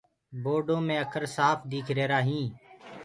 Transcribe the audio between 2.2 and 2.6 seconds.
هينٚ۔